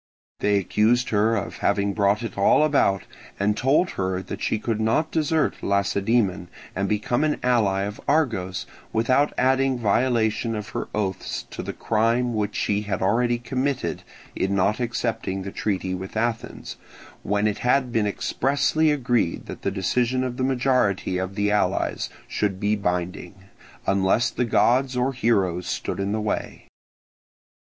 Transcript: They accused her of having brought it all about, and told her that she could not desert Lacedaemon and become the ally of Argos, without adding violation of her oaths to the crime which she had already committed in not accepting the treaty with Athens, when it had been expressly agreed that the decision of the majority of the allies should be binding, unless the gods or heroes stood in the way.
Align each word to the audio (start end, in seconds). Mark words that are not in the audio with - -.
They 0.39 0.57
accused 0.57 1.09
her 1.09 1.35
of 1.35 1.57
having 1.57 1.93
brought 1.93 2.23
it 2.23 2.35
all 2.35 2.63
about, 2.63 3.03
and 3.39 3.55
told 3.55 3.91
her 3.91 4.23
that 4.23 4.41
she 4.41 4.57
could 4.57 4.81
not 4.81 5.11
desert 5.11 5.61
Lacedaemon 5.61 6.47
and 6.75 6.89
become 6.89 7.21
the 7.21 7.37
ally 7.45 7.81
of 7.83 8.01
Argos, 8.07 8.65
without 8.91 9.31
adding 9.37 9.77
violation 9.77 10.55
of 10.55 10.69
her 10.69 10.87
oaths 10.95 11.43
to 11.51 11.61
the 11.61 11.71
crime 11.71 12.33
which 12.33 12.55
she 12.55 12.81
had 12.81 13.03
already 13.03 13.37
committed 13.37 14.01
in 14.35 14.55
not 14.55 14.79
accepting 14.79 15.43
the 15.43 15.51
treaty 15.51 15.93
with 15.93 16.17
Athens, 16.17 16.77
when 17.21 17.45
it 17.45 17.59
had 17.59 17.91
been 17.91 18.07
expressly 18.07 18.89
agreed 18.89 19.45
that 19.45 19.61
the 19.61 19.69
decision 19.69 20.23
of 20.23 20.37
the 20.37 20.43
majority 20.43 21.19
of 21.19 21.35
the 21.35 21.51
allies 21.51 22.09
should 22.27 22.59
be 22.59 22.75
binding, 22.75 23.35
unless 23.85 24.31
the 24.31 24.45
gods 24.45 24.97
or 24.97 25.13
heroes 25.13 25.67
stood 25.67 25.99
in 25.99 26.11
the 26.11 26.19
way. 26.21 26.65